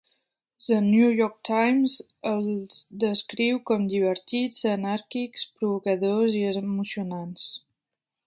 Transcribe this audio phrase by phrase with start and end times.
[0.67, 1.97] The New York Times
[2.29, 7.47] els descriu com divertits, anàrquics, provocadors i emocionants.